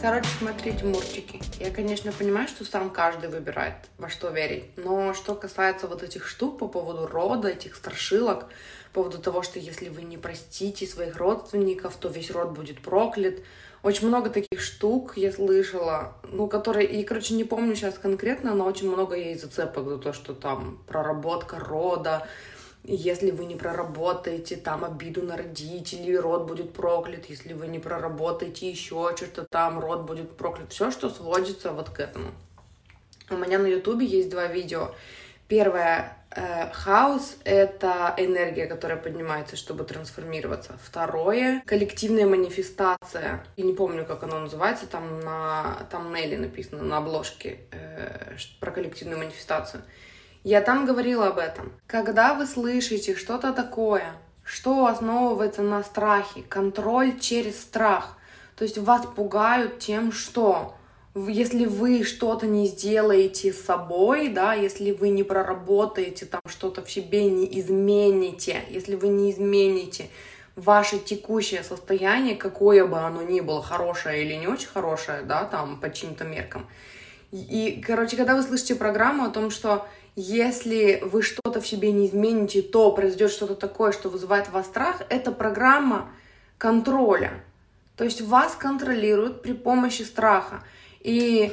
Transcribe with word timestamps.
Короче, 0.00 0.28
смотрите, 0.38 0.84
мурчики. 0.84 1.40
Я, 1.58 1.72
конечно, 1.72 2.12
понимаю, 2.12 2.46
что 2.46 2.64
сам 2.64 2.90
каждый 2.90 3.28
выбирает, 3.30 3.74
во 3.98 4.08
что 4.08 4.28
верить. 4.28 4.66
Но 4.76 5.12
что 5.12 5.34
касается 5.34 5.88
вот 5.88 6.04
этих 6.04 6.28
штук 6.28 6.58
по 6.58 6.68
поводу 6.68 7.08
рода, 7.08 7.48
этих 7.48 7.74
страшилок, 7.74 8.46
по 8.92 9.02
поводу 9.02 9.18
того, 9.18 9.42
что 9.42 9.58
если 9.58 9.88
вы 9.88 10.02
не 10.02 10.16
простите 10.16 10.86
своих 10.86 11.16
родственников, 11.16 11.96
то 11.96 12.08
весь 12.08 12.30
род 12.30 12.52
будет 12.52 12.80
проклят. 12.80 13.40
Очень 13.82 14.06
много 14.06 14.30
таких 14.30 14.60
штук 14.60 15.14
я 15.16 15.32
слышала, 15.32 16.14
ну, 16.30 16.46
которые, 16.46 16.86
и, 16.86 17.02
короче, 17.02 17.34
не 17.34 17.42
помню 17.42 17.74
сейчас 17.74 17.98
конкретно, 17.98 18.54
но 18.54 18.66
очень 18.66 18.88
много 18.88 19.16
есть 19.16 19.42
зацепок 19.42 19.88
за 19.88 19.98
то, 19.98 20.12
что 20.12 20.32
там 20.32 20.78
проработка 20.86 21.58
рода, 21.58 22.24
если 22.94 23.30
вы 23.30 23.44
не 23.44 23.56
проработаете 23.56 24.56
там 24.56 24.84
обиду 24.84 25.22
на 25.22 25.36
родителей, 25.36 26.18
род 26.18 26.46
будет 26.46 26.72
проклят. 26.72 27.26
Если 27.26 27.52
вы 27.52 27.68
не 27.68 27.78
проработаете 27.78 28.70
еще 28.70 29.14
что-то 29.16 29.44
там, 29.44 29.78
род 29.78 30.02
будет 30.02 30.36
проклят. 30.36 30.72
Все, 30.72 30.90
что 30.90 31.10
сводится 31.10 31.72
вот 31.72 31.90
к 31.90 32.00
этому. 32.00 32.32
У 33.30 33.36
меня 33.36 33.58
на 33.58 33.66
ютубе 33.66 34.06
есть 34.06 34.30
два 34.30 34.46
видео. 34.46 34.94
Первое 35.48 36.16
э, 36.30 36.70
хаос— 36.72 37.36
это 37.44 38.14
энергия, 38.16 38.66
которая 38.66 38.98
поднимается, 38.98 39.56
чтобы 39.56 39.84
трансформироваться. 39.84 40.78
Второе— 40.82 41.62
коллективная 41.66 42.26
манифестация. 42.26 43.44
Я 43.56 43.64
не 43.64 43.72
помню, 43.74 44.04
как 44.06 44.22
оно 44.22 44.40
называется, 44.40 44.86
там 44.86 45.20
на 45.20 45.86
там 45.90 46.14
Нелли 46.14 46.36
написано 46.36 46.82
на 46.82 46.98
обложке 46.98 47.60
э, 47.70 48.36
про 48.60 48.70
коллективную 48.70 49.18
манифестацию. 49.18 49.82
Я 50.44 50.60
там 50.60 50.86
говорила 50.86 51.28
об 51.28 51.38
этом. 51.38 51.72
Когда 51.86 52.34
вы 52.34 52.46
слышите 52.46 53.16
что-то 53.16 53.52
такое, 53.52 54.12
что 54.44 54.86
основывается 54.86 55.62
на 55.62 55.82
страхе, 55.82 56.42
контроль 56.48 57.18
через 57.18 57.60
страх, 57.60 58.16
то 58.56 58.64
есть 58.64 58.78
вас 58.78 59.04
пугают 59.06 59.78
тем, 59.78 60.10
что 60.12 60.74
если 61.14 61.64
вы 61.64 62.04
что-то 62.04 62.46
не 62.46 62.66
сделаете 62.66 63.52
с 63.52 63.64
собой, 63.64 64.28
да, 64.28 64.54
если 64.54 64.92
вы 64.92 65.08
не 65.08 65.22
проработаете 65.22 66.26
там 66.26 66.40
что-то 66.46 66.84
в 66.84 66.90
себе, 66.90 67.28
не 67.30 67.60
измените, 67.60 68.62
если 68.70 68.94
вы 68.94 69.08
не 69.08 69.32
измените 69.32 70.08
ваше 70.54 70.98
текущее 70.98 71.62
состояние, 71.62 72.36
какое 72.36 72.86
бы 72.86 72.98
оно 72.98 73.22
ни 73.22 73.40
было, 73.40 73.62
хорошее 73.62 74.24
или 74.24 74.34
не 74.34 74.48
очень 74.48 74.68
хорошее, 74.68 75.22
да, 75.22 75.44
там, 75.44 75.80
по 75.80 75.90
чьим-то 75.90 76.24
меркам. 76.24 76.66
И, 77.30 77.82
короче, 77.86 78.16
когда 78.16 78.34
вы 78.34 78.42
слышите 78.42 78.74
программу 78.74 79.24
о 79.24 79.30
том, 79.30 79.50
что 79.50 79.86
если 80.20 81.00
вы 81.04 81.22
что-то 81.22 81.60
в 81.60 81.66
себе 81.66 81.92
не 81.92 82.08
измените, 82.08 82.60
то 82.60 82.90
произойдет 82.90 83.30
что-то 83.30 83.54
такое, 83.54 83.92
что 83.92 84.08
вызывает 84.08 84.48
в 84.48 84.50
вас 84.50 84.66
страх, 84.66 85.02
это 85.10 85.30
программа 85.30 86.10
контроля. 86.58 87.44
То 87.96 88.02
есть 88.02 88.20
вас 88.20 88.56
контролируют 88.56 89.42
при 89.42 89.52
помощи 89.52 90.02
страха. 90.02 90.64
И 91.00 91.52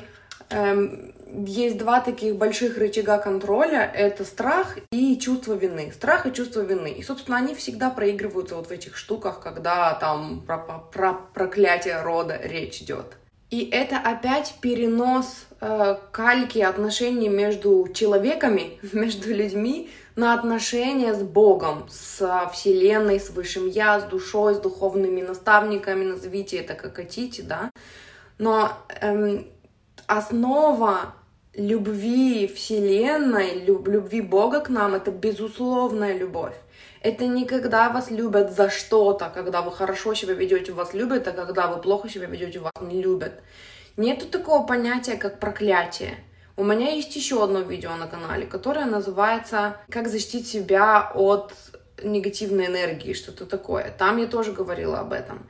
эм, 0.50 1.14
есть 1.46 1.78
два 1.78 2.02
таких 2.02 2.38
больших 2.38 2.80
рычага 2.80 3.20
контроля. 3.20 3.84
Это 3.94 4.26
страх 4.26 4.78
и 4.92 5.20
чувство 5.20 5.54
вины. 5.54 5.92
Страх 5.94 6.26
и 6.26 6.34
чувство 6.34 6.62
вины. 6.62 6.92
И, 6.92 7.04
собственно, 7.04 7.38
они 7.38 7.54
всегда 7.54 7.92
проигрываются 7.92 8.56
вот 8.56 8.68
в 8.68 8.72
этих 8.72 8.98
штуках, 8.98 9.42
когда 9.42 9.94
там 9.94 10.42
про, 10.42 10.58
про 10.58 11.14
проклятие 11.14 12.02
рода 12.02 12.40
речь 12.42 12.82
идет. 12.82 13.16
И 13.52 13.70
это 13.72 13.98
опять 13.98 14.56
перенос 14.60 15.46
э, 15.62 15.98
кальки 16.12 16.60
отношений 16.60 17.30
между 17.30 17.88
человеками, 17.94 18.80
между 18.94 19.34
людьми 19.34 19.90
на 20.16 20.34
отношения 20.34 21.14
с 21.14 21.22
Богом, 21.22 21.88
с 21.90 22.50
Вселенной, 22.54 23.20
с 23.20 23.30
Высшим 23.30 23.68
Я, 23.68 24.00
с 24.00 24.04
душой, 24.06 24.56
с 24.56 24.60
духовными 24.60 25.22
наставниками, 25.22 26.06
назовите 26.06 26.58
это 26.58 26.74
как 26.74 26.96
хотите, 26.96 27.44
да. 27.44 27.70
Но 28.38 28.72
эм, 29.02 29.46
основа 30.08 31.14
любви 31.58 32.48
Вселенной, 32.48 33.66
люб, 33.66 33.88
любви 33.88 34.22
Бога 34.22 34.60
к 34.60 34.70
нам— 34.70 34.94
это 34.96 35.12
безусловная 35.12 36.18
любовь. 36.18 36.56
Это 37.02 37.28
не 37.28 37.46
когда 37.46 37.90
вас 37.90 38.10
любят 38.10 38.56
за 38.56 38.70
что-то, 38.70 39.32
когда 39.34 39.62
вы 39.62 39.72
хорошо 39.72 40.14
себя 40.14 40.34
ведете, 40.34 40.72
вас 40.72 40.94
любят, 40.94 41.28
а 41.28 41.32
когда 41.32 41.68
вы 41.68 41.82
плохо 41.82 42.10
себя 42.10 42.26
ведете, 42.26 42.60
вас 42.60 42.74
не 42.82 43.02
любят. 43.02 43.34
Нету 43.98 44.26
такого 44.26 44.66
понятия, 44.66 45.16
как 45.16 45.40
проклятие. 45.40 46.16
У 46.58 46.64
меня 46.64 46.92
есть 46.92 47.16
еще 47.16 47.44
одно 47.44 47.60
видео 47.60 47.96
на 47.96 48.08
канале, 48.08 48.46
которое 48.46 48.86
называется 48.86 49.78
«Как 49.90 50.08
защитить 50.08 50.48
себя 50.48 51.12
от 51.14 51.54
негативной 52.04 52.68
энергии», 52.68 53.14
что-то 53.14 53.46
такое. 53.46 53.94
Там 53.98 54.18
я 54.18 54.28
тоже 54.28 54.52
говорила 54.52 55.00
об 55.00 55.14
этом. 55.14 55.48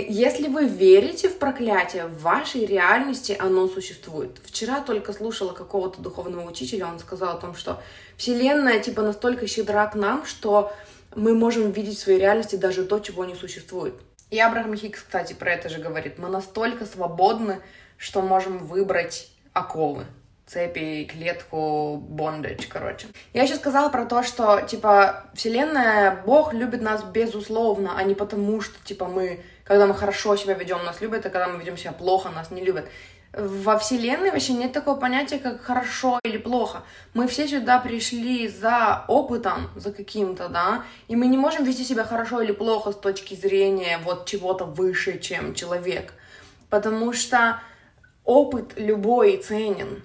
Если 0.00 0.48
вы 0.48 0.66
верите 0.66 1.28
в 1.28 1.38
проклятие, 1.38 2.06
в 2.06 2.22
вашей 2.22 2.66
реальности 2.66 3.36
оно 3.38 3.68
существует. 3.68 4.38
Вчера 4.44 4.80
только 4.80 5.12
слушала 5.12 5.52
какого-то 5.52 6.00
духовного 6.00 6.48
учителя, 6.48 6.86
он 6.86 6.98
сказал 6.98 7.36
о 7.36 7.40
том, 7.40 7.54
что 7.54 7.82
Вселенная 8.16 8.80
типа 8.80 9.02
настолько 9.02 9.46
щедра 9.46 9.86
к 9.86 9.94
нам, 9.94 10.24
что 10.26 10.72
мы 11.14 11.34
можем 11.34 11.70
видеть 11.70 11.98
в 11.98 12.02
своей 12.02 12.20
реальности 12.20 12.56
даже 12.56 12.84
то, 12.84 12.98
чего 12.98 13.24
не 13.24 13.34
существует. 13.34 13.94
И 14.30 14.38
Абрахам 14.40 14.74
Хикс, 14.74 15.00
кстати, 15.00 15.32
про 15.32 15.52
это 15.52 15.68
же 15.68 15.78
говорит. 15.78 16.18
Мы 16.18 16.28
настолько 16.28 16.86
свободны, 16.86 17.60
что 17.96 18.20
можем 18.22 18.58
выбрать 18.58 19.30
оковы 19.52 20.06
цепи, 20.46 21.08
клетку, 21.10 21.96
бондage, 21.96 22.66
короче. 22.68 23.06
Я 23.32 23.44
еще 23.44 23.54
сказала 23.54 23.88
про 23.88 24.04
то, 24.04 24.22
что, 24.22 24.60
типа, 24.60 25.24
Вселенная, 25.34 26.22
Бог 26.26 26.52
любит 26.52 26.82
нас 26.82 27.02
безусловно, 27.02 27.94
а 27.96 28.02
не 28.02 28.14
потому, 28.14 28.60
что, 28.60 28.74
типа, 28.84 29.06
мы, 29.06 29.40
когда 29.64 29.86
мы 29.86 29.94
хорошо 29.94 30.36
себя 30.36 30.54
ведем, 30.54 30.84
нас 30.84 31.00
любят, 31.00 31.26
а 31.26 31.30
когда 31.30 31.48
мы 31.48 31.58
ведем 31.58 31.76
себя 31.76 31.92
плохо, 31.92 32.30
нас 32.30 32.50
не 32.50 32.62
любят. 32.62 32.86
Во 33.36 33.78
Вселенной 33.78 34.30
вообще 34.30 34.52
нет 34.52 34.72
такого 34.72 34.96
понятия, 34.96 35.38
как 35.38 35.60
хорошо 35.60 36.20
или 36.22 36.38
плохо. 36.38 36.82
Мы 37.14 37.26
все 37.26 37.48
сюда 37.48 37.80
пришли 37.80 38.46
за 38.46 39.04
опытом, 39.08 39.70
за 39.74 39.90
каким-то, 39.90 40.48
да, 40.48 40.84
и 41.08 41.16
мы 41.16 41.26
не 41.26 41.36
можем 41.36 41.64
вести 41.64 41.82
себя 41.82 42.04
хорошо 42.04 42.42
или 42.42 42.52
плохо 42.52 42.92
с 42.92 42.96
точки 42.96 43.34
зрения 43.34 43.98
вот 44.04 44.26
чего-то 44.26 44.64
выше, 44.64 45.18
чем 45.18 45.54
человек. 45.54 46.12
Потому 46.70 47.12
что 47.12 47.60
опыт 48.24 48.74
любой 48.76 49.38
ценен. 49.38 50.02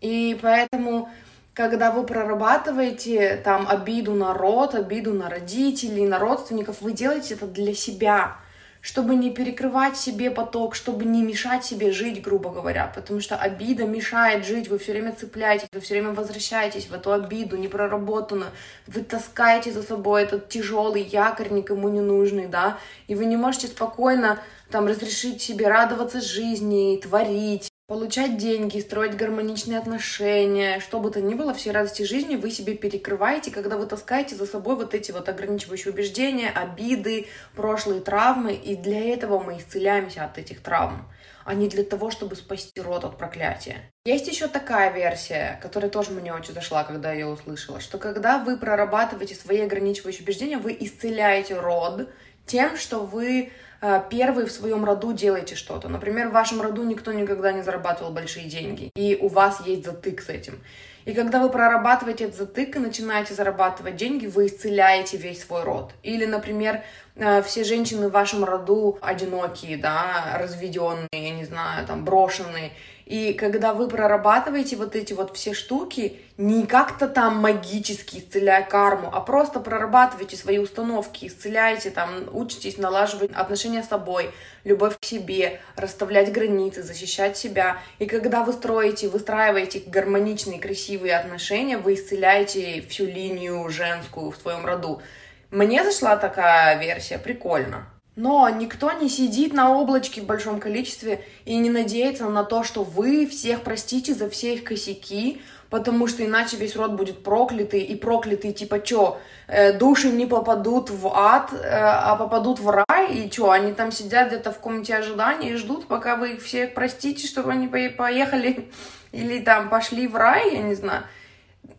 И 0.00 0.36
поэтому, 0.42 1.08
когда 1.54 1.92
вы 1.92 2.04
прорабатываете 2.04 3.36
там 3.36 3.68
обиду 3.68 4.14
на 4.14 4.34
род, 4.34 4.74
обиду 4.74 5.12
на 5.14 5.30
родителей, 5.30 6.06
на 6.06 6.18
родственников, 6.18 6.80
вы 6.80 6.92
делаете 6.92 7.34
это 7.34 7.46
для 7.46 7.74
себя, 7.74 8.38
чтобы 8.82 9.14
не 9.14 9.30
перекрывать 9.30 9.96
себе 9.96 10.30
поток, 10.30 10.74
чтобы 10.74 11.04
не 11.04 11.22
мешать 11.22 11.64
себе 11.64 11.92
жить, 11.92 12.20
грубо 12.20 12.50
говоря, 12.50 12.92
потому 12.92 13.20
что 13.20 13.36
обида 13.36 13.84
мешает 13.84 14.44
жить, 14.44 14.68
вы 14.68 14.78
все 14.78 14.92
время 14.92 15.14
цепляетесь, 15.14 15.68
вы 15.72 15.80
все 15.80 15.94
время 15.94 16.12
возвращаетесь 16.12 16.88
в 16.88 16.92
эту 16.92 17.12
обиду 17.12 17.56
непроработанную, 17.56 18.50
вы 18.88 19.02
таскаете 19.02 19.70
за 19.70 19.84
собой 19.84 20.24
этот 20.24 20.48
тяжелый 20.48 21.02
якорь 21.02 21.52
никому 21.52 21.88
не 21.88 22.00
нужный, 22.00 22.48
да, 22.48 22.76
и 23.06 23.14
вы 23.14 23.24
не 23.26 23.36
можете 23.36 23.68
спокойно 23.68 24.40
там 24.68 24.88
разрешить 24.88 25.40
себе 25.40 25.68
радоваться 25.68 26.20
жизни, 26.20 27.00
творить, 27.00 27.71
получать 27.92 28.38
деньги, 28.38 28.80
строить 28.80 29.18
гармоничные 29.18 29.78
отношения, 29.78 30.80
что 30.80 30.98
бы 30.98 31.10
то 31.10 31.20
ни 31.20 31.34
было, 31.34 31.52
все 31.52 31.72
радости 31.72 32.04
жизни 32.04 32.36
вы 32.36 32.50
себе 32.50 32.74
перекрываете, 32.74 33.50
когда 33.50 33.76
вы 33.76 33.84
таскаете 33.84 34.34
за 34.34 34.46
собой 34.46 34.76
вот 34.76 34.94
эти 34.94 35.12
вот 35.12 35.28
ограничивающие 35.28 35.92
убеждения, 35.92 36.48
обиды, 36.48 37.26
прошлые 37.54 38.00
травмы, 38.00 38.54
и 38.54 38.76
для 38.76 39.12
этого 39.12 39.40
мы 39.40 39.58
исцеляемся 39.58 40.24
от 40.24 40.38
этих 40.38 40.62
травм 40.62 41.06
а 41.44 41.54
не 41.54 41.68
для 41.68 41.82
того, 41.82 42.12
чтобы 42.12 42.36
спасти 42.36 42.80
род 42.80 43.04
от 43.04 43.18
проклятия. 43.18 43.90
Есть 44.04 44.28
еще 44.28 44.46
такая 44.46 44.92
версия, 44.92 45.58
которая 45.60 45.90
тоже 45.90 46.12
мне 46.12 46.32
очень 46.32 46.54
зашла, 46.54 46.84
когда 46.84 47.12
я 47.12 47.18
ее 47.18 47.26
услышала, 47.26 47.80
что 47.80 47.98
когда 47.98 48.38
вы 48.38 48.56
прорабатываете 48.56 49.34
свои 49.34 49.60
ограничивающие 49.60 50.22
убеждения, 50.22 50.58
вы 50.58 50.76
исцеляете 50.78 51.58
род 51.58 52.08
тем, 52.46 52.76
что 52.76 53.00
вы 53.00 53.50
Э, 53.82 54.00
первый 54.08 54.46
в 54.46 54.52
своем 54.52 54.84
роду 54.84 55.12
делаете 55.12 55.56
что-то. 55.56 55.88
Например, 55.88 56.28
в 56.28 56.32
вашем 56.32 56.62
роду 56.62 56.84
никто 56.84 57.12
никогда 57.12 57.50
не 57.52 57.62
зарабатывал 57.62 58.12
большие 58.12 58.46
деньги, 58.46 58.92
и 58.94 59.18
у 59.20 59.26
вас 59.26 59.60
есть 59.66 59.84
затык 59.84 60.22
с 60.22 60.28
этим. 60.28 60.62
И 61.04 61.12
когда 61.14 61.40
вы 61.40 61.50
прорабатываете 61.50 62.24
этот 62.24 62.36
затык 62.36 62.76
и 62.76 62.78
начинаете 62.78 63.34
зарабатывать 63.34 63.96
деньги, 63.96 64.26
вы 64.26 64.46
исцеляете 64.46 65.16
весь 65.16 65.42
свой 65.42 65.64
род. 65.64 65.92
Или, 66.04 66.26
например, 66.26 66.82
э, 67.16 67.42
все 67.42 67.64
женщины 67.64 68.08
в 68.08 68.12
вашем 68.12 68.44
роду 68.44 68.98
одинокие, 69.00 69.76
да, 69.76 70.38
разведенные, 70.38 71.08
я 71.10 71.30
не 71.30 71.44
знаю, 71.44 71.84
там, 71.84 72.04
брошенные. 72.04 72.70
И 73.06 73.32
когда 73.34 73.74
вы 73.74 73.88
прорабатываете 73.88 74.76
вот 74.76 74.94
эти 74.96 75.12
вот 75.12 75.36
все 75.36 75.54
штуки, 75.54 76.20
не 76.38 76.66
как-то 76.66 77.08
там 77.08 77.38
магически 77.38 78.18
исцеляя 78.18 78.62
карму, 78.62 79.10
а 79.12 79.20
просто 79.20 79.60
прорабатываете 79.60 80.36
свои 80.36 80.58
установки, 80.58 81.26
исцеляете 81.26 81.90
там, 81.90 82.28
учитесь 82.32 82.78
налаживать 82.78 83.30
отношения 83.32 83.82
с 83.82 83.88
собой, 83.88 84.30
любовь 84.64 84.98
к 84.98 85.04
себе, 85.04 85.60
расставлять 85.76 86.32
границы, 86.32 86.82
защищать 86.82 87.36
себя. 87.36 87.78
И 87.98 88.06
когда 88.06 88.44
вы 88.44 88.52
строите, 88.52 89.08
выстраиваете 89.08 89.82
гармоничные, 89.86 90.60
красивые 90.60 91.16
отношения, 91.16 91.78
вы 91.78 91.94
исцеляете 91.94 92.82
всю 92.88 93.04
линию 93.06 93.68
женскую 93.68 94.30
в 94.30 94.36
своем 94.36 94.64
роду. 94.64 95.02
Мне 95.50 95.84
зашла 95.84 96.16
такая 96.16 96.80
версия, 96.80 97.18
прикольно. 97.18 97.91
Но 98.14 98.46
никто 98.50 98.92
не 98.92 99.08
сидит 99.08 99.54
на 99.54 99.74
облачке 99.74 100.20
в 100.20 100.26
большом 100.26 100.60
количестве 100.60 101.24
и 101.46 101.56
не 101.56 101.70
надеется 101.70 102.28
на 102.28 102.44
то, 102.44 102.62
что 102.62 102.84
вы 102.84 103.26
всех 103.26 103.62
простите 103.62 104.12
за 104.12 104.28
все 104.28 104.54
их 104.54 104.64
косяки, 104.64 105.40
потому 105.70 106.06
что 106.06 106.22
иначе 106.22 106.58
весь 106.58 106.76
род 106.76 106.92
будет 106.92 107.24
проклятый, 107.24 107.80
и 107.80 107.96
проклятый 107.96 108.52
типа 108.52 108.80
чё, 108.80 109.18
э, 109.48 109.72
души 109.72 110.10
не 110.10 110.26
попадут 110.26 110.90
в 110.90 111.06
ад, 111.06 111.54
э, 111.54 111.58
а 111.66 112.14
попадут 112.16 112.60
в 112.60 112.68
рай, 112.68 113.14
и 113.14 113.30
чё, 113.30 113.50
они 113.50 113.72
там 113.72 113.90
сидят 113.90 114.28
где-то 114.28 114.52
в 114.52 114.58
комнате 114.58 114.94
ожидания 114.94 115.52
и 115.52 115.56
ждут, 115.56 115.86
пока 115.86 116.16
вы 116.16 116.34
их 116.34 116.42
всех 116.42 116.74
простите, 116.74 117.26
чтобы 117.26 117.52
они 117.52 117.66
поехали 117.66 118.68
или 119.12 119.38
там 119.38 119.70
пошли 119.70 120.06
в 120.06 120.16
рай, 120.16 120.54
я 120.54 120.60
не 120.60 120.74
знаю. 120.74 121.04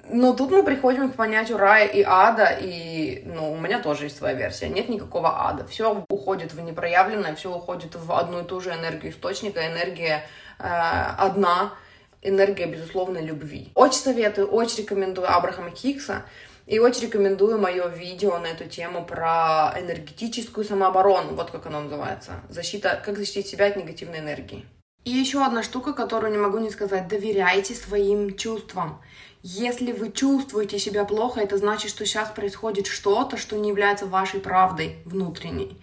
Но 0.09 0.33
тут 0.33 0.51
мы 0.51 0.63
приходим 0.63 1.11
к 1.11 1.15
понятию 1.15 1.57
рая 1.57 1.87
и 1.87 2.03
ада, 2.05 2.57
и, 2.59 3.23
ну, 3.25 3.53
у 3.53 3.57
меня 3.57 3.79
тоже 3.79 4.05
есть 4.05 4.17
своя 4.17 4.33
версия. 4.33 4.67
Нет 4.67 4.89
никакого 4.89 5.47
ада. 5.47 5.65
Все 5.65 6.03
уходит 6.09 6.53
в 6.53 6.59
непроявленное, 6.59 7.35
все 7.35 7.55
уходит 7.55 7.95
в 7.95 8.11
одну 8.11 8.41
и 8.41 8.43
ту 8.43 8.59
же 8.59 8.71
энергию 8.71 9.13
источника. 9.13 9.65
Энергия 9.65 10.25
э, 10.59 10.63
одна, 10.65 11.73
энергия, 12.21 12.65
безусловно, 12.65 13.19
любви. 13.19 13.71
Очень 13.75 13.99
советую, 13.99 14.47
очень 14.47 14.83
рекомендую 14.83 15.33
Абрахама 15.33 15.71
Хикса. 15.71 16.23
И 16.65 16.79
очень 16.79 17.03
рекомендую 17.03 17.59
мое 17.59 17.87
видео 17.87 18.37
на 18.39 18.47
эту 18.47 18.65
тему 18.65 19.05
про 19.05 19.73
энергетическую 19.77 20.65
самооборону, 20.65 21.35
вот 21.35 21.51
как 21.51 21.65
оно 21.65 21.81
называется. 21.81 22.41
Защита, 22.49 23.01
как 23.03 23.17
защитить 23.17 23.47
себя 23.47 23.67
от 23.67 23.75
негативной 23.75 24.19
энергии. 24.19 24.65
И 25.05 25.11
еще 25.11 25.43
одна 25.43 25.63
штука, 25.63 25.93
которую 25.93 26.31
не 26.31 26.37
могу 26.37 26.59
не 26.59 26.69
сказать. 26.69 27.07
Доверяйте 27.07 27.75
своим 27.75 28.35
чувствам. 28.37 29.01
Если 29.41 29.91
вы 29.91 30.11
чувствуете 30.11 30.79
себя 30.79 31.03
плохо, 31.03 31.41
это 31.41 31.57
значит, 31.57 31.89
что 31.89 32.05
сейчас 32.05 32.29
происходит 32.29 32.87
что-то, 32.87 33.35
что 33.35 33.57
не 33.57 33.69
является 33.69 34.05
вашей 34.05 34.39
правдой 34.39 34.99
внутренней. 35.03 35.77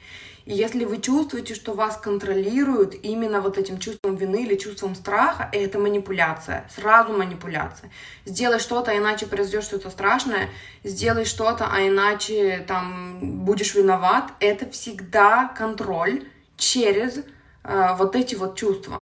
И 0.46 0.55
если 0.55 0.87
вы 0.87 0.99
чувствуете, 0.99 1.55
что 1.55 1.75
вас 1.75 1.99
контролируют 1.99 2.94
именно 3.02 3.43
вот 3.43 3.58
этим 3.58 3.78
чувством 3.78 4.17
вины 4.17 4.44
или 4.44 4.56
чувством 4.56 4.94
страха, 4.94 5.50
это 5.52 5.78
манипуляция, 5.78 6.69
сразу 6.75 7.12
манипуляция. 7.12 7.90
Сделай 8.25 8.58
что-то, 8.58 8.93
а 8.93 8.96
иначе 8.96 9.26
произойдет 9.26 9.64
что-то 9.64 9.90
страшное, 9.90 10.49
сделай 10.82 11.26
что-то, 11.26 11.69
а 11.70 11.87
иначе 11.87 12.64
там 12.67 13.44
будешь 13.44 13.75
виноват, 13.75 14.32
это 14.40 14.69
всегда 14.70 15.49
контроль 15.49 16.25
через 16.56 17.20
вот 17.62 18.16
эти 18.16 18.34
вот 18.34 18.56
чувства. 18.56 18.98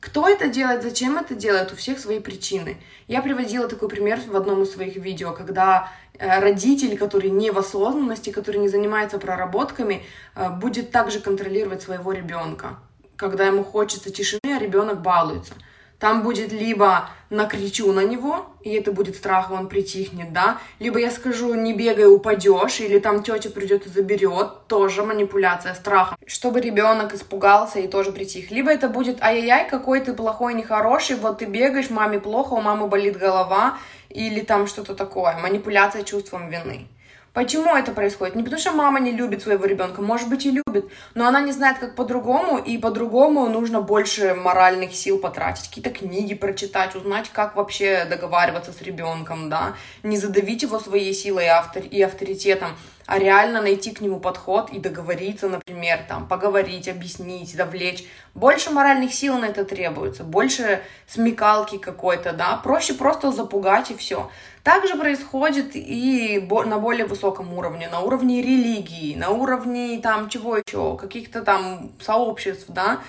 Кто 0.00 0.26
это 0.26 0.48
делает, 0.48 0.82
зачем 0.82 1.18
это 1.18 1.34
делает, 1.34 1.72
у 1.72 1.76
всех 1.76 1.98
свои 1.98 2.20
причины. 2.20 2.78
Я 3.06 3.20
приводила 3.20 3.68
такой 3.68 3.90
пример 3.90 4.18
в 4.26 4.34
одном 4.34 4.62
из 4.62 4.72
своих 4.72 4.96
видео, 4.96 5.32
когда 5.32 5.92
э, 6.18 6.40
родитель, 6.40 6.96
который 6.96 7.28
не 7.28 7.50
в 7.50 7.58
осознанности, 7.58 8.30
который 8.30 8.62
не 8.62 8.70
занимается 8.70 9.18
проработками, 9.18 10.02
э, 10.34 10.48
будет 10.48 10.90
также 10.90 11.20
контролировать 11.20 11.82
своего 11.82 12.12
ребенка. 12.12 12.78
Когда 13.16 13.46
ему 13.46 13.62
хочется 13.62 14.10
тишины, 14.10 14.56
а 14.56 14.58
ребенок 14.58 15.02
балуется– 15.02 15.52
там 16.00 16.22
будет 16.22 16.50
либо 16.50 17.10
накричу 17.28 17.92
на 17.92 18.00
него, 18.00 18.46
и 18.62 18.70
это 18.70 18.90
будет 18.90 19.16
страх, 19.16 19.52
он 19.52 19.68
притихнет, 19.68 20.32
да, 20.32 20.58
либо 20.80 20.98
я 20.98 21.10
скажу, 21.10 21.54
не 21.54 21.74
бегай, 21.74 22.06
упадешь, 22.06 22.80
или 22.80 22.98
там 22.98 23.22
тетя 23.22 23.50
придет 23.50 23.86
и 23.86 23.90
заберет, 23.90 24.66
тоже 24.66 25.04
манипуляция 25.04 25.74
страха, 25.74 26.16
чтобы 26.26 26.60
ребенок 26.60 27.14
испугался 27.14 27.78
и 27.78 27.86
тоже 27.86 28.10
притих. 28.10 28.50
Либо 28.50 28.72
это 28.72 28.88
будет, 28.88 29.22
ай-яй-яй, 29.22 29.68
какой 29.68 30.00
ты 30.00 30.12
плохой, 30.12 30.54
нехороший, 30.54 31.16
вот 31.16 31.38
ты 31.38 31.44
бегаешь, 31.44 31.90
маме 31.90 32.18
плохо, 32.18 32.54
у 32.54 32.60
мамы 32.60 32.88
болит 32.88 33.16
голова, 33.16 33.78
или 34.08 34.40
там 34.40 34.66
что-то 34.66 34.94
такое, 34.94 35.36
манипуляция 35.36 36.02
чувством 36.02 36.48
вины. 36.48 36.88
Почему 37.32 37.76
это 37.76 37.92
происходит? 37.92 38.34
Не 38.34 38.42
потому 38.42 38.60
что 38.60 38.72
мама 38.72 38.98
не 38.98 39.12
любит 39.12 39.42
своего 39.42 39.64
ребенка, 39.64 40.02
может 40.02 40.28
быть 40.28 40.46
и 40.46 40.50
любит, 40.50 40.90
но 41.14 41.28
она 41.28 41.40
не 41.40 41.52
знает, 41.52 41.78
как 41.78 41.94
по-другому, 41.94 42.58
и 42.58 42.76
по-другому 42.76 43.48
нужно 43.48 43.80
больше 43.80 44.34
моральных 44.34 44.94
сил 44.94 45.18
потратить, 45.18 45.68
какие-то 45.68 45.90
книги 45.90 46.34
прочитать, 46.34 46.96
узнать, 46.96 47.30
как 47.30 47.54
вообще 47.54 48.04
договариваться 48.04 48.72
с 48.72 48.82
ребенком, 48.82 49.48
да, 49.48 49.74
не 50.02 50.16
задавить 50.16 50.62
его 50.62 50.80
своей 50.80 51.14
силой 51.14 51.44
и 51.90 52.02
авторитетом, 52.02 52.70
а 53.10 53.18
реально 53.18 53.60
найти 53.60 53.90
к 53.90 54.00
нему 54.00 54.20
подход 54.20 54.70
и 54.70 54.78
договориться, 54.78 55.48
например, 55.48 55.98
там, 56.08 56.28
поговорить, 56.28 56.86
объяснить, 56.86 57.56
довлечь. 57.56 58.04
Больше 58.34 58.70
моральных 58.70 59.12
сил 59.12 59.36
на 59.36 59.46
это 59.46 59.64
требуется, 59.64 60.22
больше 60.22 60.80
смекалки 61.08 61.76
какой-то, 61.76 62.32
да, 62.32 62.56
проще 62.62 62.94
просто 62.94 63.32
запугать 63.32 63.90
и 63.90 63.96
все. 63.96 64.30
Также 64.62 64.94
происходит 64.94 65.72
и 65.74 66.38
на 66.66 66.78
более 66.78 67.04
высоком 67.04 67.52
уровне, 67.52 67.88
на 67.88 67.98
уровне 67.98 68.42
религии, 68.42 69.16
на 69.16 69.30
уровне 69.30 69.98
там 70.00 70.28
чего 70.28 70.58
еще, 70.58 70.96
каких-то 70.96 71.42
там 71.42 71.90
сообществ, 72.00 72.66
да, 72.68 73.00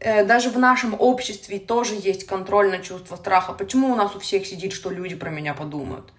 э, 0.00 0.24
даже 0.24 0.50
в 0.50 0.58
нашем 0.58 0.96
обществе 0.98 1.60
тоже 1.60 1.94
есть 1.94 2.26
контроль 2.26 2.70
на 2.70 2.80
чувство 2.80 3.14
страха. 3.14 3.52
Почему 3.52 3.92
у 3.92 3.94
нас 3.94 4.16
у 4.16 4.18
всех 4.18 4.46
сидит, 4.46 4.72
что 4.72 4.90
люди 4.90 5.14
про 5.14 5.30
меня 5.30 5.54
подумают? 5.54 6.12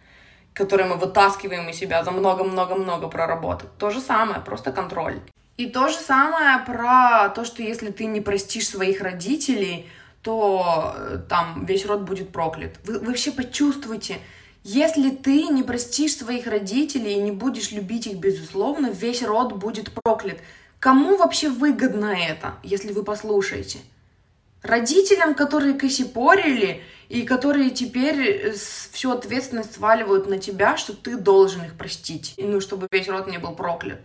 Которые 0.56 0.88
мы 0.88 0.96
вытаскиваем 0.96 1.70
из 1.70 1.78
себя 1.78 2.04
за 2.04 2.12
много-много-много 2.12 3.08
проработок. 3.08 3.70
То 3.78 3.92
же 3.92 4.00
самое, 4.00 4.40
просто 4.40 4.72
контроль. 4.72 5.20
И 5.58 5.68
то 5.68 5.90
же 5.90 5.98
самое 5.98 6.60
про 6.66 7.30
то, 7.30 7.46
что 7.46 7.62
если 7.62 7.92
ты 7.92 8.06
не 8.06 8.22
простишь 8.22 8.68
своих 8.68 9.02
родителей, 9.02 9.88
то 10.22 10.96
э, 10.96 11.20
там 11.30 11.66
весь 11.66 11.86
род 11.86 12.02
будет 12.02 12.32
проклят. 12.32 12.74
Вы, 12.84 13.00
вы 13.00 13.08
вообще 13.08 13.32
почувствуйте, 13.32 14.18
если 14.64 15.12
ты 15.12 15.44
не 15.44 15.64
простишь 15.64 16.18
своих 16.18 16.48
родителей 16.48 17.14
и 17.14 17.22
не 17.22 17.32
будешь 17.32 17.72
любить 17.72 18.08
их 18.08 18.18
безусловно, 18.18 18.88
весь 18.88 19.24
род 19.24 19.54
будет 19.54 19.92
проклят. 19.94 20.38
Кому 20.80 21.18
вообще 21.18 21.50
выгодно 21.50 22.08
это, 22.08 22.56
если 22.64 22.92
вы 22.92 23.04
послушаете? 23.04 23.80
Родителям, 24.64 25.36
которые 25.36 25.76
косипорили, 25.76 26.82
и 27.10 27.24
которые 27.24 27.70
теперь 27.70 28.22
э, 28.22 28.54
всю 28.92 29.12
ответственность 29.12 29.74
сваливают 29.74 30.28
на 30.28 30.38
тебя, 30.40 30.78
что 30.78 30.94
ты 30.94 31.18
должен 31.18 31.64
их 31.64 31.76
простить, 31.76 32.34
и 32.38 32.44
ну, 32.44 32.60
чтобы 32.62 32.88
весь 32.92 33.08
род 33.08 33.28
не 33.28 33.38
был 33.38 33.56
проклят. 33.56 34.02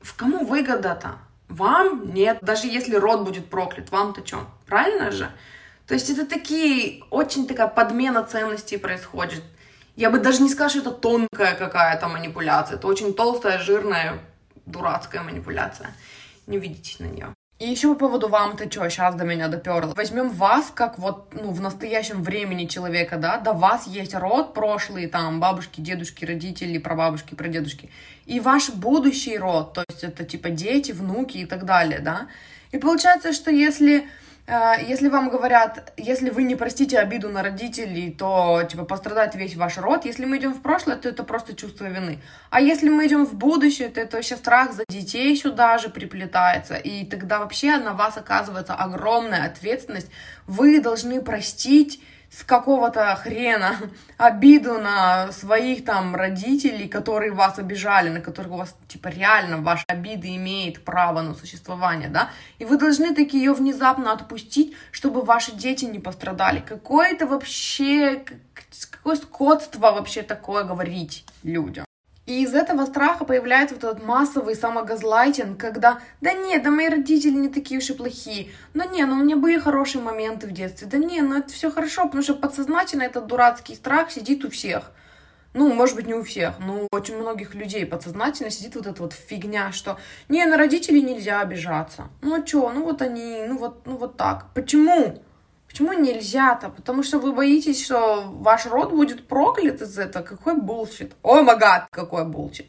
В 0.00 0.14
кому 0.16 0.44
выгода-то? 0.44 1.18
Вам 1.48 2.12
нет. 2.14 2.38
Даже 2.40 2.66
если 2.66 2.96
род 2.96 3.24
будет 3.24 3.50
проклят, 3.50 3.90
вам-то 3.90 4.26
что? 4.26 4.46
Правильно 4.66 5.10
же? 5.10 5.30
То 5.86 5.94
есть 5.94 6.08
это 6.10 6.26
такие, 6.26 7.04
очень 7.10 7.46
такая 7.46 7.68
подмена 7.68 8.24
ценностей 8.24 8.78
происходит. 8.78 9.42
Я 9.94 10.10
бы 10.10 10.18
даже 10.18 10.42
не 10.42 10.48
сказала, 10.48 10.70
что 10.70 10.80
это 10.80 10.90
тонкая 10.90 11.54
какая-то 11.54 12.08
манипуляция. 12.08 12.76
Это 12.76 12.86
очень 12.86 13.12
толстая, 13.14 13.58
жирная, 13.58 14.20
дурацкая 14.64 15.22
манипуляция. 15.22 15.94
Не 16.46 16.58
видитесь 16.58 16.98
на 16.98 17.06
нее. 17.06 17.34
И 17.62 17.70
еще 17.70 17.94
по 17.94 17.94
поводу 17.94 18.26
вам-то 18.26 18.68
что, 18.68 18.90
сейчас 18.90 19.14
до 19.14 19.22
меня 19.24 19.46
доперло. 19.46 19.94
Возьмем 19.94 20.30
вас, 20.30 20.72
как 20.74 20.98
вот, 20.98 21.32
ну, 21.32 21.52
в 21.52 21.60
настоящем 21.60 22.24
времени 22.24 22.66
человека, 22.66 23.18
да, 23.18 23.38
до 23.38 23.52
вас 23.52 23.86
есть 23.86 24.14
род 24.16 24.52
прошлый, 24.52 25.06
там, 25.06 25.38
бабушки, 25.38 25.80
дедушки, 25.80 26.24
родители, 26.24 26.78
прабабушки, 26.78 27.36
прадедушки, 27.36 27.88
и 28.26 28.40
ваш 28.40 28.70
будущий 28.70 29.38
род, 29.38 29.74
то 29.74 29.84
есть 29.88 30.02
это 30.02 30.24
типа 30.24 30.50
дети, 30.50 30.90
внуки 30.90 31.38
и 31.38 31.46
так 31.46 31.64
далее, 31.64 32.00
да. 32.00 32.26
И 32.72 32.78
получается, 32.78 33.32
что 33.32 33.52
если 33.52 34.08
если 34.46 35.08
вам 35.08 35.30
говорят, 35.30 35.92
если 35.96 36.30
вы 36.30 36.42
не 36.42 36.56
простите 36.56 36.98
обиду 36.98 37.28
на 37.28 37.42
родителей, 37.42 38.10
то, 38.10 38.62
типа, 38.68 38.84
пострадает 38.84 39.34
весь 39.36 39.54
ваш 39.56 39.78
род. 39.78 40.04
Если 40.04 40.24
мы 40.24 40.38
идем 40.38 40.52
в 40.52 40.62
прошлое, 40.62 40.96
то 40.96 41.08
это 41.08 41.22
просто 41.22 41.54
чувство 41.54 41.84
вины. 41.84 42.20
А 42.50 42.60
если 42.60 42.88
мы 42.88 43.06
идем 43.06 43.24
в 43.24 43.34
будущее, 43.34 43.88
то 43.88 44.00
это 44.00 44.16
вообще 44.16 44.36
страх 44.36 44.72
за 44.72 44.84
детей 44.88 45.36
сюда 45.36 45.78
же 45.78 45.90
приплетается. 45.90 46.74
И 46.74 47.04
тогда 47.06 47.38
вообще 47.38 47.76
на 47.76 47.92
вас 47.92 48.16
оказывается 48.16 48.74
огромная 48.74 49.46
ответственность. 49.46 50.10
Вы 50.46 50.80
должны 50.80 51.22
простить 51.22 52.00
с 52.34 52.44
какого-то 52.44 53.14
хрена 53.16 53.76
обиду 54.16 54.78
на 54.78 55.30
своих 55.32 55.84
там 55.84 56.16
родителей, 56.16 56.88
которые 56.88 57.32
вас 57.32 57.58
обижали, 57.58 58.08
на 58.08 58.20
которых 58.20 58.52
у 58.52 58.56
вас, 58.56 58.74
типа, 58.88 59.08
реально 59.08 59.58
ваша 59.58 59.84
обида 59.86 60.28
имеет 60.36 60.82
право 60.84 61.20
на 61.20 61.34
существование, 61.34 62.08
да, 62.08 62.30
и 62.58 62.64
вы 62.64 62.78
должны 62.78 63.14
таки 63.14 63.36
ее 63.36 63.52
внезапно 63.52 64.12
отпустить, 64.12 64.74
чтобы 64.90 65.22
ваши 65.22 65.52
дети 65.52 65.84
не 65.84 65.98
пострадали. 65.98 66.60
Какое 66.66 67.12
это 67.12 67.26
вообще, 67.26 68.24
какое 68.90 69.16
скотство 69.16 69.92
вообще 69.92 70.22
такое 70.22 70.64
говорить 70.64 71.26
людям? 71.42 71.84
И 72.24 72.44
из 72.44 72.54
этого 72.54 72.86
страха 72.86 73.24
появляется 73.24 73.74
вот 73.74 73.84
этот 73.84 74.04
массовый 74.04 74.54
самогазлайтинг, 74.54 75.58
когда 75.58 75.98
да 76.20 76.32
нет, 76.32 76.62
да 76.62 76.70
мои 76.70 76.88
родители 76.88 77.32
не 77.32 77.48
такие 77.48 77.78
уж 77.78 77.90
и 77.90 77.94
плохие, 77.94 78.50
но 78.74 78.84
не, 78.84 79.04
ну 79.04 79.14
у 79.14 79.24
меня 79.24 79.36
были 79.36 79.58
хорошие 79.58 80.02
моменты 80.02 80.46
в 80.46 80.52
детстве, 80.52 80.86
да 80.86 80.98
не, 80.98 81.20
ну 81.20 81.38
это 81.38 81.52
все 81.52 81.70
хорошо, 81.70 82.04
потому 82.04 82.22
что 82.22 82.34
подсознательно 82.34 83.02
этот 83.02 83.26
дурацкий 83.26 83.74
страх 83.74 84.12
сидит 84.12 84.44
у 84.44 84.50
всех. 84.50 84.92
Ну, 85.54 85.70
может 85.74 85.96
быть, 85.96 86.06
не 86.06 86.14
у 86.14 86.22
всех, 86.22 86.60
но 86.60 86.84
у 86.84 86.88
очень 86.92 87.18
многих 87.18 87.54
людей 87.54 87.84
подсознательно 87.84 88.48
сидит 88.50 88.74
вот 88.74 88.86
эта 88.86 89.02
вот 89.02 89.12
фигня, 89.12 89.70
что 89.70 89.98
не, 90.30 90.46
на 90.46 90.56
родителей 90.56 91.02
нельзя 91.02 91.40
обижаться. 91.40 92.08
Ну 92.22 92.36
а 92.36 92.42
чё, 92.42 92.70
ну 92.70 92.84
вот 92.84 93.02
они, 93.02 93.44
ну 93.46 93.58
вот, 93.58 93.84
ну 93.84 93.96
вот 93.98 94.16
так. 94.16 94.46
Почему? 94.54 95.22
Почему 95.72 95.94
нельзя-то? 95.94 96.68
Потому 96.68 97.02
что 97.02 97.18
вы 97.18 97.32
боитесь, 97.32 97.82
что 97.82 98.24
ваш 98.28 98.66
род 98.66 98.90
будет 98.90 99.26
проклят 99.26 99.80
из 99.80 99.98
этого. 99.98 100.22
Какой 100.22 100.54
bullshit. 100.54 101.14
Oh 101.22 101.42
my 101.42 101.57
god, 101.57 101.86
какой 101.90 102.26
bullshit. 102.26 102.66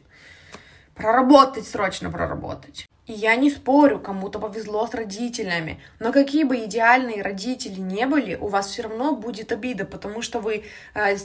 Проработать, 0.96 1.68
срочно 1.68 2.10
проработать. 2.10 2.88
И 3.06 3.12
я 3.12 3.36
не 3.36 3.52
спорю, 3.52 4.00
кому-то 4.00 4.40
повезло 4.40 4.88
с 4.88 4.94
родителями, 4.94 5.82
но 6.00 6.14
какие 6.14 6.46
бы 6.46 6.64
идеальные 6.64 7.22
родители 7.22 7.82
не 7.82 8.06
были, 8.06 8.36
у 8.36 8.48
вас 8.48 8.68
все 8.68 8.84
равно 8.84 9.14
будет 9.14 9.52
обида, 9.52 9.84
потому 9.84 10.22
что 10.22 10.40
вы 10.40 10.64
э, 10.94 11.18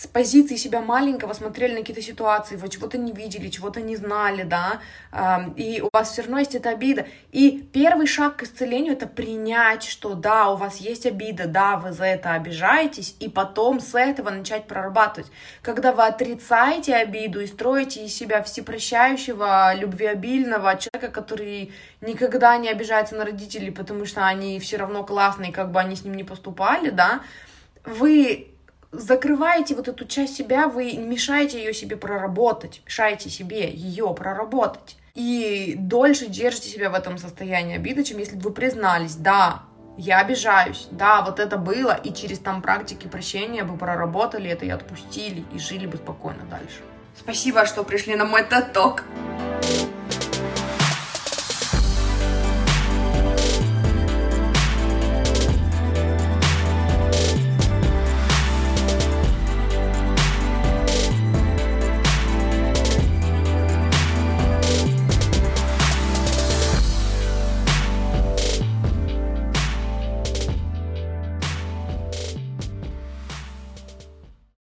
с 0.00 0.06
позиции 0.06 0.56
себя 0.56 0.80
маленького 0.80 1.34
смотрели 1.34 1.72
на 1.74 1.80
какие-то 1.80 2.00
ситуации, 2.00 2.56
вы 2.56 2.70
чего-то 2.70 2.96
не 2.96 3.12
видели, 3.12 3.50
чего-то 3.50 3.82
не 3.82 3.96
знали, 3.96 4.44
да, 4.44 4.80
и 5.56 5.82
у 5.82 5.90
вас 5.92 6.12
все 6.12 6.22
равно 6.22 6.38
есть 6.38 6.54
эта 6.54 6.70
обида. 6.70 7.06
И 7.32 7.68
первый 7.70 8.06
шаг 8.06 8.36
к 8.36 8.44
исцелению— 8.44 8.92
это 8.94 9.06
принять, 9.06 9.82
что 9.82 10.14
да, 10.14 10.48
у 10.52 10.56
вас 10.56 10.78
есть 10.78 11.04
обида, 11.04 11.48
да, 11.48 11.76
вы 11.76 11.92
за 11.92 12.04
это 12.06 12.32
обижаетесь, 12.32 13.14
и 13.20 13.28
потом 13.28 13.78
с 13.78 13.94
этого 13.94 14.30
начать 14.30 14.66
прорабатывать. 14.66 15.30
Когда 15.60 15.92
вы 15.92 16.06
отрицаете 16.06 16.94
обиду 16.94 17.40
и 17.40 17.46
строите 17.46 18.02
из 18.02 18.14
себя 18.14 18.42
всепрощающего, 18.42 19.74
любвеобильного 19.74 20.78
человека, 20.78 21.12
который 21.12 21.74
никогда 22.00 22.56
не 22.56 22.70
обижается 22.70 23.16
на 23.16 23.26
родителей, 23.26 23.70
потому 23.70 24.06
что 24.06 24.26
они 24.26 24.60
все 24.60 24.78
равно 24.78 25.04
классные, 25.04 25.52
как 25.52 25.70
бы 25.70 25.78
они 25.78 25.94
с 25.94 26.04
ним 26.04 26.14
не 26.14 26.24
поступали, 26.24 26.88
да, 26.88 27.20
вы 27.84 28.49
закрываете 28.92 29.74
вот 29.74 29.88
эту 29.88 30.06
часть 30.06 30.36
себя, 30.36 30.68
вы 30.68 30.94
мешаете 30.94 31.58
ее 31.58 31.72
себе 31.74 31.96
проработать, 31.96 32.82
мешаете 32.84 33.30
себе 33.30 33.70
ее 33.70 34.14
проработать. 34.14 34.96
И 35.14 35.74
дольше 35.76 36.26
держите 36.26 36.68
себя 36.68 36.90
в 36.90 36.94
этом 36.94 37.18
состоянии 37.18 37.76
обиды, 37.76 38.04
чем 38.04 38.18
если 38.18 38.36
бы 38.36 38.42
вы 38.42 38.50
признались, 38.52 39.16
да, 39.16 39.62
я 39.96 40.20
обижаюсь, 40.20 40.88
да, 40.90 41.22
вот 41.22 41.40
это 41.40 41.56
было, 41.56 41.92
и 41.92 42.12
через 42.12 42.38
там 42.38 42.62
практики 42.62 43.06
прощения 43.06 43.64
бы 43.64 43.76
проработали 43.76 44.48
это 44.48 44.64
и 44.64 44.70
отпустили, 44.70 45.44
и 45.52 45.58
жили 45.58 45.86
бы 45.86 45.96
спокойно 45.96 46.44
дальше. 46.50 46.80
Спасибо, 47.18 47.66
что 47.66 47.82
пришли 47.82 48.14
на 48.14 48.24
мой 48.24 48.44
тоток. 48.44 49.04